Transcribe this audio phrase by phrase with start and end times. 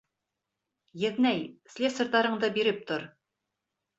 [1.01, 1.43] Еҙнәй,
[1.75, 3.05] слесарҙарыңды биреп тор!